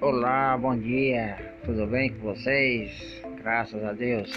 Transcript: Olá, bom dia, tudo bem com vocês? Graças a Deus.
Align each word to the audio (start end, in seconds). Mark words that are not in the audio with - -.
Olá, 0.00 0.56
bom 0.56 0.78
dia, 0.78 1.36
tudo 1.64 1.84
bem 1.88 2.08
com 2.14 2.32
vocês? 2.32 3.20
Graças 3.42 3.82
a 3.82 3.92
Deus. 3.92 4.30